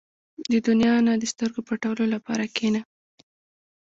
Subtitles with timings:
[0.51, 2.81] •د دنیا نه د سترګو پټولو لپاره کښېنه.